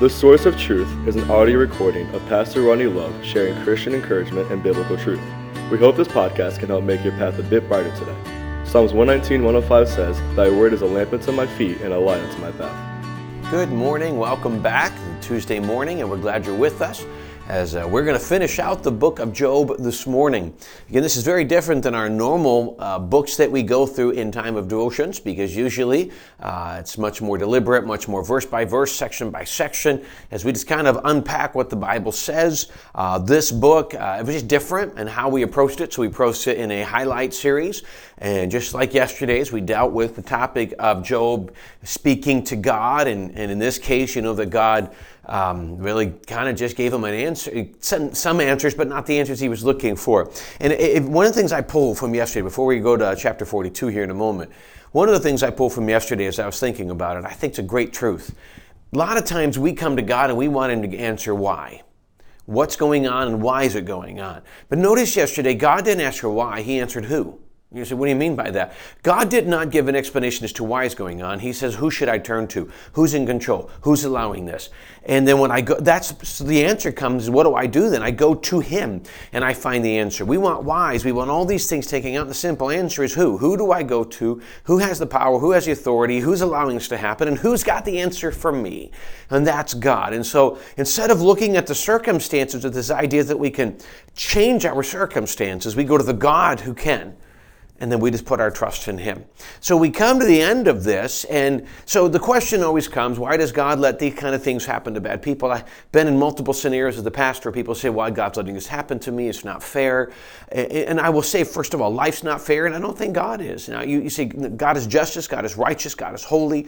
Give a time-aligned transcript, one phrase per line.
[0.00, 4.48] The Source of Truth is an audio recording of Pastor Ronnie Love sharing Christian encouragement
[4.52, 5.20] and biblical truth.
[5.72, 8.14] We hope this podcast can help make your path a bit brighter today.
[8.64, 12.20] Psalms 119, 105 says, Thy word is a lamp unto my feet and a light
[12.20, 13.50] unto my path.
[13.50, 14.18] Good morning.
[14.18, 17.04] Welcome back Tuesday morning, and we're glad you're with us
[17.48, 20.54] as uh, we're going to finish out the book of Job this morning.
[20.90, 24.30] Again, this is very different than our normal uh, books that we go through in
[24.30, 28.92] time of devotions because usually uh, it's much more deliberate, much more verse by verse,
[28.92, 32.70] section by section, as we just kind of unpack what the Bible says.
[32.94, 36.46] Uh, this book uh, was just different and how we approached it, so we approached
[36.48, 37.82] it in a highlight series.
[38.18, 43.30] And just like yesterday's, we dealt with the topic of Job speaking to God, and,
[43.30, 44.94] and in this case, you know, that God
[45.28, 49.18] um, really kind of just gave him an answer, some, some, answers, but not the
[49.18, 50.30] answers he was looking for.
[50.60, 53.44] And it, one of the things I pulled from yesterday, before we go to chapter
[53.44, 54.50] 42 here in a moment,
[54.92, 57.32] one of the things I pulled from yesterday as I was thinking about it, I
[57.32, 58.34] think it's a great truth.
[58.92, 61.82] A lot of times we come to God and we want Him to answer why.
[62.46, 64.40] What's going on and why is it going on?
[64.70, 67.38] But notice yesterday, God didn't ask her why, He answered who.
[67.70, 68.72] You say, what do you mean by that?
[69.02, 71.38] God did not give an explanation as to why it's going on.
[71.38, 72.72] He says, who should I turn to?
[72.92, 73.70] Who's in control?
[73.82, 74.70] Who's allowing this?
[75.04, 78.02] And then when I go, that's so the answer comes, what do I do then?
[78.02, 79.02] I go to Him
[79.34, 80.24] and I find the answer.
[80.24, 81.04] We want whys.
[81.04, 82.26] We want all these things taken out.
[82.26, 83.36] The simple answer is who?
[83.36, 84.40] Who do I go to?
[84.62, 85.38] Who has the power?
[85.38, 86.20] Who has the authority?
[86.20, 87.28] Who's allowing this to happen?
[87.28, 88.92] And who's got the answer for me?
[89.28, 90.14] And that's God.
[90.14, 93.76] And so instead of looking at the circumstances with this idea that we can
[94.16, 97.14] change our circumstances, we go to the God who can
[97.80, 99.24] and then we just put our trust in Him.
[99.60, 103.36] So we come to the end of this, and so the question always comes why
[103.36, 105.50] does God let these kind of things happen to bad people?
[105.50, 107.52] I've been in multiple scenarios as the pastor.
[107.52, 109.28] People say, why God's letting this happen to me?
[109.28, 110.12] It's not fair.
[110.50, 113.40] And I will say, first of all, life's not fair, and I don't think God
[113.40, 113.68] is.
[113.68, 116.66] Now, you, you say God is justice, God is righteous, God is holy.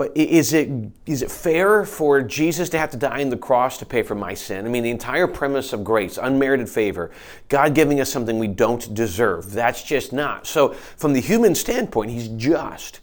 [0.00, 0.70] But is it,
[1.04, 4.14] is it fair for Jesus to have to die on the cross to pay for
[4.14, 4.64] my sin?
[4.64, 7.10] I mean, the entire premise of grace, unmerited favor,
[7.50, 10.46] God giving us something we don't deserve, that's just not.
[10.46, 13.00] So, from the human standpoint, He's just.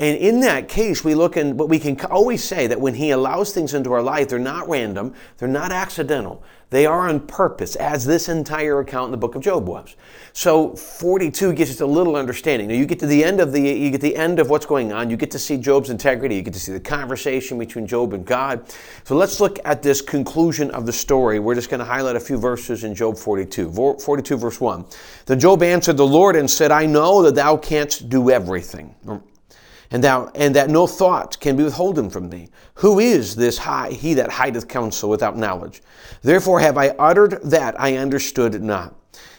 [0.00, 3.10] And in that case, we look and but we can always say that when He
[3.10, 6.42] allows things into our life, they're not random, they're not accidental.
[6.70, 9.96] They are on purpose, as this entire account in the book of Job was.
[10.34, 12.68] So 42 gives us a little understanding.
[12.68, 14.92] Now you get to the end of the you get the end of what's going
[14.92, 15.08] on.
[15.08, 16.36] You get to see Job's integrity.
[16.36, 18.70] You get to see the conversation between Job and God.
[19.04, 21.38] So let's look at this conclusion of the story.
[21.38, 23.96] We're just going to highlight a few verses in Job 42.
[23.98, 24.84] 42 verse 1.
[25.24, 28.94] Then Job answered the Lord and said, I know that thou canst do everything
[29.90, 32.48] and, thou, and that no thought can be withholden from thee.
[32.74, 35.82] Who is this high, he that hideth counsel without knowledge?
[36.22, 38.94] Therefore have I uttered that I understood not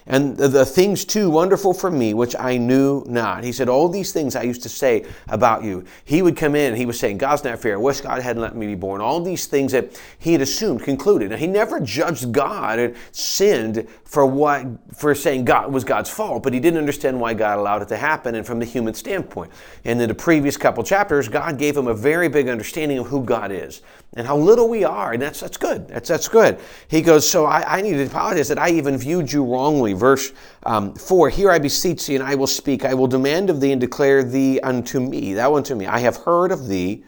[0.09, 3.43] and the things too wonderful for me which I knew not.
[3.43, 5.85] He said, All these things I used to say about you.
[6.03, 7.75] He would come in he was saying, God's not fair.
[7.75, 9.01] I wish God hadn't let me be born.
[9.01, 11.29] All these things that he had assumed, concluded.
[11.29, 14.65] Now, he never judged God and sinned for what
[14.95, 17.97] for saying God was God's fault, but he didn't understand why God allowed it to
[17.97, 19.51] happen and from the human standpoint.
[19.85, 23.23] And in the previous couple chapters, God gave him a very big understanding of who
[23.23, 23.83] God is
[24.15, 25.87] and how little we are, and that's that's good.
[25.87, 26.59] That's that's good.
[26.87, 29.93] He goes, so I, I need to apologize that I even viewed you wrongly.
[29.99, 30.31] Verse
[30.63, 32.85] um, four: Here I beseech thee, and I will speak.
[32.85, 35.33] I will demand of thee and declare thee unto me.
[35.33, 35.85] Thou unto me.
[35.85, 37.03] I have heard of thee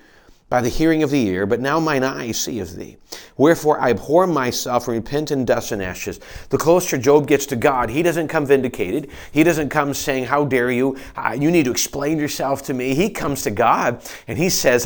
[0.52, 2.98] by the hearing of the ear, but now mine eyes see of thee.
[3.38, 6.20] Wherefore I abhor myself and repent in dust and ashes.
[6.50, 9.10] The closer Job gets to God, he doesn't come vindicated.
[9.32, 10.98] He doesn't come saying, How dare you?
[11.16, 12.94] Uh, you need to explain yourself to me.
[12.96, 14.86] He comes to God and he says,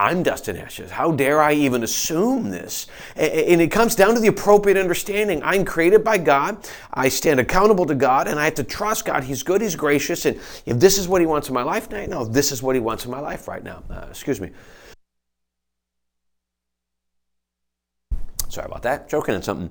[0.00, 0.90] I'm dust and ashes.
[0.90, 2.86] How dare I even assume this?
[3.16, 5.42] And it comes down to the appropriate understanding.
[5.44, 6.66] I'm created by God.
[6.94, 9.24] I stand accountable to God, and I have to trust God.
[9.24, 10.24] He's good, He's gracious.
[10.24, 12.80] And if this is what He wants in my life, now, this is what He
[12.80, 13.82] wants in my life right now.
[13.90, 14.52] Uh, excuse me.
[18.48, 19.06] Sorry about that.
[19.06, 19.70] Joking on something.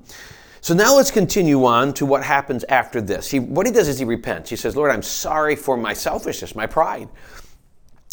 [0.61, 3.31] So now let's continue on to what happens after this.
[3.31, 4.51] He, what he does is he repents.
[4.51, 7.09] He says, Lord, I'm sorry for my selfishness, my pride.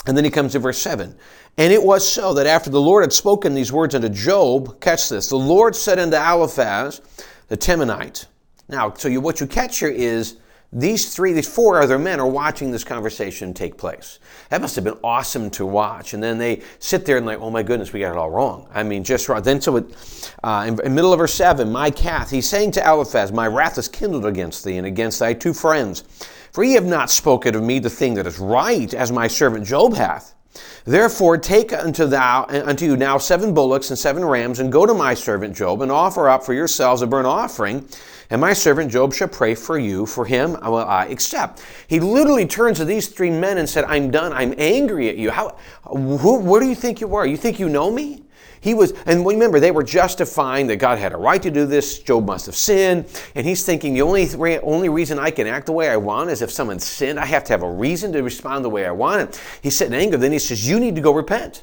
[0.07, 1.15] And then he comes to verse 7.
[1.59, 5.09] And it was so that after the Lord had spoken these words unto Job, catch
[5.09, 7.01] this, the Lord said unto Eliphaz,
[7.49, 8.27] the Temanite.
[8.69, 10.37] Now, so you, what you catch here is
[10.73, 14.19] these three, these four other men are watching this conversation take place.
[14.51, 16.13] That must have been awesome to watch.
[16.13, 18.69] And then they sit there and like, oh my goodness, we got it all wrong.
[18.75, 19.43] I mean, just wrong.
[19.43, 23.33] Then so it, uh, in, middle of verse 7, my Kath, he's saying to Eliphaz,
[23.33, 26.05] my wrath is kindled against thee and against thy two friends.
[26.53, 29.67] For ye have not spoken of me the thing that is right, as my servant
[29.67, 30.36] Job hath.
[30.85, 34.95] Therefore, take unto thou unto you now seven bullocks and seven rams, and go to
[34.95, 37.89] my servant Job, and offer up for yourselves a burnt offering.
[38.29, 40.05] And my servant Job shall pray for you.
[40.05, 41.63] For him will I accept.
[41.87, 44.33] He literally turns to these three men and said, "I'm done.
[44.33, 45.31] I'm angry at you.
[45.31, 45.57] How?
[45.85, 47.27] Who, what do you think you are?
[47.27, 48.26] You think you know me?
[48.67, 52.01] He was, and remember, they were justifying that God had a right to do this.
[52.01, 53.07] Job must have sinned.
[53.37, 54.29] And he's thinking the only,
[54.59, 57.21] only reason I can act the way I want is if someone sinned.
[57.21, 59.21] I have to have a reason to respond the way I want.
[59.21, 60.17] And he's in anger.
[60.17, 61.63] Then he says, You need to go repent.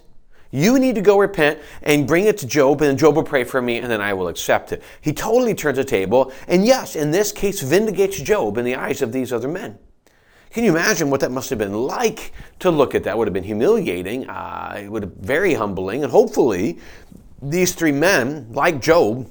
[0.50, 3.62] You need to go repent and bring it to Job, and Job will pray for
[3.62, 4.82] me, and then I will accept it.
[5.02, 9.02] He totally turns the table, and yes, in this case, vindicates Job in the eyes
[9.02, 9.78] of these other men.
[10.54, 13.18] Can you imagine what that must have been like to look at that?
[13.18, 14.30] Would have been humiliating.
[14.30, 16.78] Uh, it would have been very humbling, and hopefully,
[17.42, 19.28] these three men, like Job,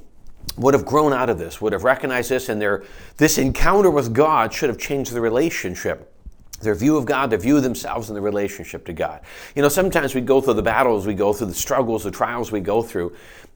[0.56, 2.82] would have grown out of this, would have recognized this, and their
[3.19, 6.12] this encounter with God should have changed the relationship
[6.62, 9.20] their view of God, their view of themselves, and the relationship to God.
[9.54, 12.52] You know, sometimes we go through the battles, we go through the struggles, the trials
[12.52, 13.14] we go through,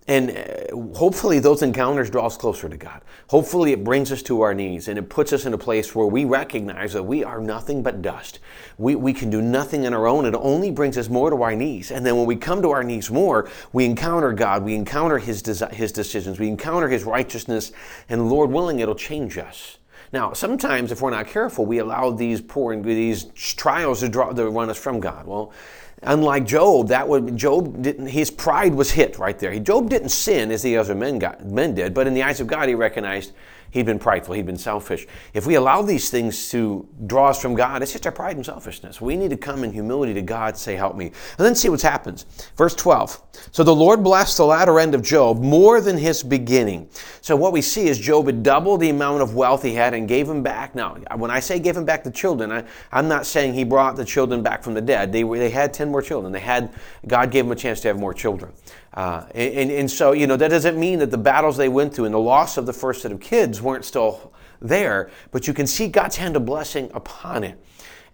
[0.08, 3.02] and uh, hopefully those encounters draw us closer to God.
[3.28, 6.06] Hopefully it brings us to our knees and it puts us in a place where
[6.06, 8.38] we recognize that we are nothing but dust.
[8.78, 10.24] We, we can do nothing on our own.
[10.24, 11.90] It only brings us more to our knees.
[11.90, 15.42] And then when we come to our knees more, we encounter God, we encounter His,
[15.72, 17.72] His decisions, we encounter His righteousness,
[18.08, 19.78] and Lord willing, it'll change us.
[20.12, 24.32] Now, sometimes if we're not careful, we allow these poor and these trials to, draw,
[24.32, 25.26] to run us from God.
[25.26, 25.52] Well,
[26.02, 29.58] unlike Job, that would Job didn't his pride was hit right there.
[29.58, 32.46] Job didn't sin as the other men got, men did, but in the eyes of
[32.46, 33.32] God, he recognized
[33.70, 34.34] He'd been prideful.
[34.34, 35.06] He'd been selfish.
[35.34, 38.44] If we allow these things to draw us from God, it's just our pride and
[38.44, 39.00] selfishness.
[39.00, 41.06] We need to come in humility to God, say, Help me.
[41.06, 42.26] And then see what happens.
[42.56, 43.22] Verse 12.
[43.52, 46.88] So the Lord blessed the latter end of Job more than his beginning.
[47.20, 50.08] So what we see is Job had doubled the amount of wealth he had and
[50.08, 50.74] gave him back.
[50.74, 53.96] Now, when I say gave him back the children, I, am not saying he brought
[53.96, 55.12] the children back from the dead.
[55.12, 56.32] They, they had 10 more children.
[56.32, 56.72] They had,
[57.06, 58.52] God gave them a chance to have more children.
[58.96, 62.06] Uh, and, and so, you know, that doesn't mean that the battles they went through
[62.06, 65.66] and the loss of the first set of kids weren't still there, but you can
[65.66, 67.62] see God's hand of blessing upon it.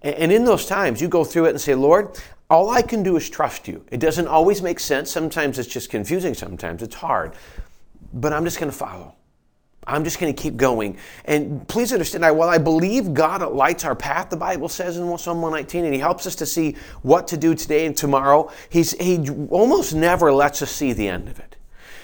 [0.02, 2.18] And, and in those times, you go through it and say, Lord,
[2.50, 3.84] all I can do is trust you.
[3.92, 5.10] It doesn't always make sense.
[5.10, 7.34] Sometimes it's just confusing, sometimes it's hard.
[8.12, 9.14] But I'm just going to follow.
[9.86, 10.96] I'm just going to keep going.
[11.24, 15.42] And please understand, while I believe God lights our path, the Bible says in Psalm
[15.42, 19.28] 119, and He helps us to see what to do today and tomorrow, he's, He
[19.50, 21.56] almost never lets us see the end of it.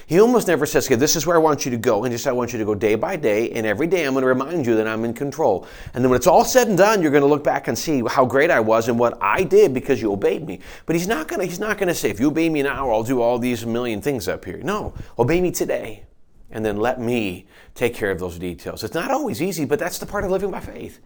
[0.06, 2.26] He almost never says, okay, this is where I want you to go, and just
[2.26, 4.64] I want you to go day by day, and every day I'm going to remind
[4.64, 5.68] you that I'm in control.
[5.92, 8.02] And then when it's all said and done, you're going to look back and see
[8.08, 10.60] how great I was and what I did because you obeyed me.
[10.86, 12.90] But he's not going to, he's not going to say, if you obey me now,
[12.90, 14.62] I'll do all these million things up here.
[14.62, 16.04] No, obey me today
[16.50, 18.82] and then let me take care of those details.
[18.82, 21.00] It's not always easy, but that's the part of living by faith.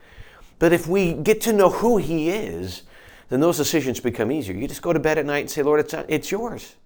[0.59, 2.83] But if we get to know who He is,
[3.29, 4.55] then those decisions become easier.
[4.55, 6.77] You just go to bed at night and say, Lord, it's, uh, it's yours.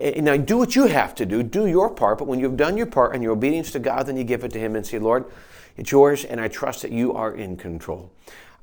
[0.00, 2.76] And Now, do what you have to do, do your part, but when you've done
[2.76, 4.98] your part and your obedience to God, then you give it to Him and say,
[4.98, 5.26] Lord,
[5.76, 8.10] it's yours, and I trust that you are in control.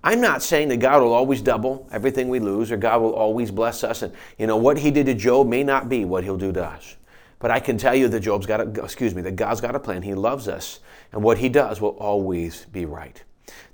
[0.04, 3.52] I'm not saying that God will always double everything we lose or God will always
[3.52, 4.02] bless us.
[4.02, 6.66] And, you know, what He did to Job may not be what He'll do to
[6.66, 6.98] us.
[7.44, 9.80] But I can tell you that Job's got a, excuse me, that God's got a
[9.80, 10.02] plan.
[10.02, 10.80] He loves us,
[11.12, 13.22] and what He does will always be right.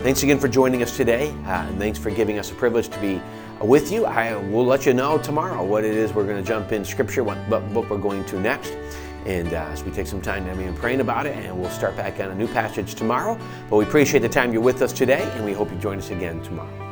[0.00, 3.00] Thanks again for joining us today, uh, and thanks for giving us a privilege to
[3.00, 3.22] be
[3.60, 4.06] uh, with you.
[4.06, 7.22] I will let you know tomorrow what it is we're going to jump in Scripture,
[7.22, 8.76] what book we're going to next.
[9.24, 11.96] And uh, as we take some time to be praying about it, and we'll start
[11.96, 13.38] back on a new passage tomorrow.
[13.68, 16.10] But we appreciate the time you're with us today, and we hope you join us
[16.10, 16.89] again tomorrow.